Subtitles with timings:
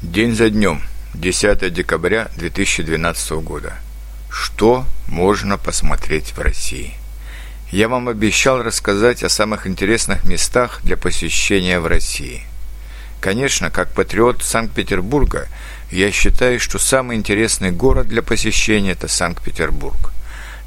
[0.00, 0.80] День за днем,
[1.14, 3.72] 10 декабря 2012 года.
[4.30, 6.94] Что можно посмотреть в России?
[7.72, 12.42] Я вам обещал рассказать о самых интересных местах для посещения в России.
[13.20, 15.48] Конечно, как патриот Санкт-Петербурга,
[15.90, 20.12] я считаю, что самый интересный город для посещения– это Санкт-Петербург.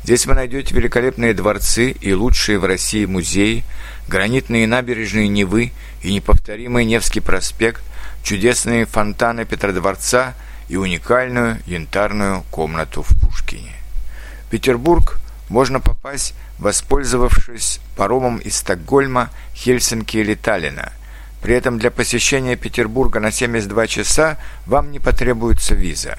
[0.04, 3.64] Здесь вы найдете великолепные дворцы и лучшие в России музеи,
[4.08, 5.72] гранитные набережные Невы
[6.02, 7.84] и неповторимый Невский проспект,
[8.24, 10.34] чудесные фонтаны Петродворца
[10.70, 13.74] и уникальную янтарную комнату в Пушкине.
[14.48, 20.94] В Петербург можно попасть, воспользовавшись паромом из Стокгольма, Хельсинки или Таллина.
[21.44, 26.18] При этом для посещения Петербурга на 72 часа вам не потребуется виза.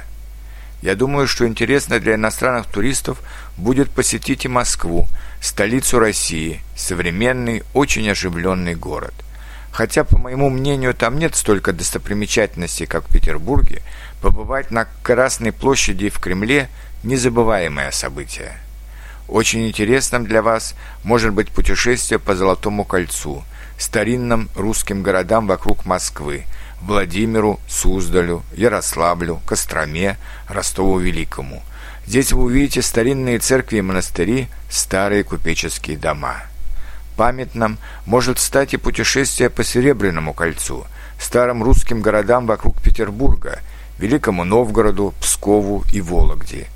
[0.83, 3.23] Я думаю, что интересно для иностранных туристов
[3.57, 5.09] будет посетить и Москву,
[5.41, 9.15] столицу России, современный, очень оживленный город–
[9.73, 13.81] Хотя, по моему мнению, там нет столько достопримечательностей, как в Петербурге,
[14.21, 16.69] побывать на Красной площади и в Кремле–
[17.02, 18.52] незабываемое событие.
[19.29, 20.74] Очень интересным для вас
[21.05, 23.45] может быть путешествие по Золотому кольцу,
[23.79, 26.45] старинным русским городам вокруг Москвы,
[26.83, 31.63] Владимиру, Суздалю, Ярославлю, Костроме, Ростову-Великому.
[32.07, 36.43] Здесь вы увидите старинные церкви и монастыри, старые купеческие дома–
[37.16, 40.87] Памятным может стать и путешествие по Серебряному кольцу,
[41.21, 43.61] старым русским городам вокруг Петербурга,
[43.99, 46.67] Великому Новгороду, Пскову и Вологде.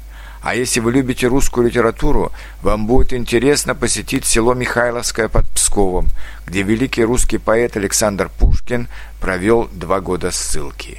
[0.46, 2.30] А если вы любите русскую литературу,
[2.62, 6.06] вам будет интересно посетить село Михайловское под Псковом,
[6.46, 8.86] где великий русский поэт Александр Пушкин
[9.20, 10.98] провел два года ссылки.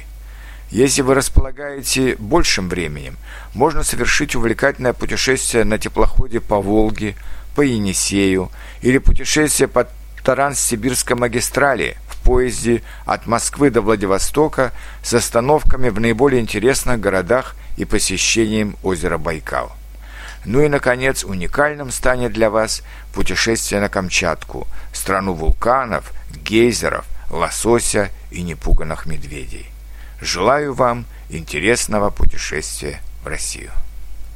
[0.70, 3.16] Если вы располагаете большим временем,
[3.54, 7.16] можно совершить увлекательное путешествие на теплоходе по Волге,
[7.56, 8.50] по Енисею
[8.82, 9.88] или путешествие по
[10.24, 11.96] Транссибирской магистрали
[12.28, 19.72] поезде от Москвы до Владивостока с остановками в наиболее интересных городах и посещением озера Байкал.
[20.44, 22.82] Ну и, наконец, уникальным станет для вас
[23.14, 26.12] путешествие на Камчатку, страну вулканов,
[26.44, 29.64] гейзеров, лосося и непуганных медведей.
[30.20, 33.70] Желаю вам интересного путешествия в Россию.